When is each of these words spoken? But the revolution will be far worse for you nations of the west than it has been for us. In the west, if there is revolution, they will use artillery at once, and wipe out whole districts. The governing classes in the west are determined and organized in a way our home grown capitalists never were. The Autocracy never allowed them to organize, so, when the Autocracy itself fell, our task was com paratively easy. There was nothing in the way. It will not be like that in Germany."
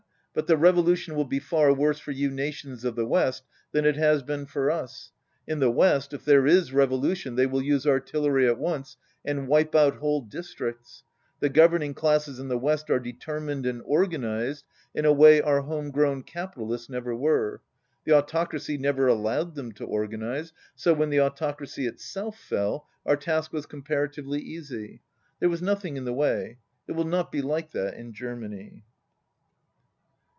But 0.33 0.47
the 0.47 0.55
revolution 0.55 1.15
will 1.15 1.25
be 1.25 1.39
far 1.39 1.73
worse 1.73 1.99
for 1.99 2.11
you 2.11 2.31
nations 2.31 2.85
of 2.85 2.95
the 2.95 3.05
west 3.05 3.43
than 3.73 3.83
it 3.83 3.97
has 3.97 4.23
been 4.23 4.45
for 4.45 4.71
us. 4.71 5.11
In 5.45 5.59
the 5.59 5.69
west, 5.69 6.13
if 6.13 6.23
there 6.23 6.47
is 6.47 6.71
revolution, 6.71 7.35
they 7.35 7.45
will 7.45 7.61
use 7.61 7.85
artillery 7.85 8.47
at 8.47 8.57
once, 8.57 8.95
and 9.25 9.49
wipe 9.49 9.75
out 9.75 9.97
whole 9.97 10.21
districts. 10.21 11.03
The 11.41 11.49
governing 11.49 11.93
classes 11.93 12.39
in 12.39 12.47
the 12.47 12.57
west 12.57 12.89
are 12.89 12.97
determined 12.97 13.65
and 13.65 13.81
organized 13.83 14.63
in 14.95 15.03
a 15.03 15.11
way 15.11 15.41
our 15.41 15.63
home 15.63 15.91
grown 15.91 16.23
capitalists 16.23 16.87
never 16.89 17.13
were. 17.13 17.59
The 18.05 18.13
Autocracy 18.13 18.77
never 18.77 19.07
allowed 19.09 19.55
them 19.55 19.73
to 19.73 19.85
organize, 19.85 20.53
so, 20.75 20.93
when 20.93 21.09
the 21.09 21.19
Autocracy 21.19 21.87
itself 21.87 22.39
fell, 22.39 22.87
our 23.05 23.17
task 23.17 23.51
was 23.51 23.65
com 23.65 23.83
paratively 23.83 24.39
easy. 24.39 25.01
There 25.41 25.49
was 25.49 25.61
nothing 25.61 25.97
in 25.97 26.05
the 26.05 26.13
way. 26.13 26.59
It 26.87 26.93
will 26.93 27.03
not 27.03 27.33
be 27.33 27.41
like 27.41 27.71
that 27.73 27.95
in 27.95 28.13
Germany." 28.13 28.85